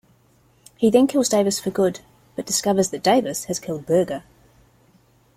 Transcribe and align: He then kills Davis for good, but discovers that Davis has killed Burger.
He 0.77 0.89
then 0.89 1.05
kills 1.05 1.29
Davis 1.29 1.59
for 1.59 1.69
good, 1.69 1.99
but 2.35 2.47
discovers 2.47 2.89
that 2.89 3.03
Davis 3.03 3.43
has 3.43 3.59
killed 3.59 3.85
Burger. 3.85 4.23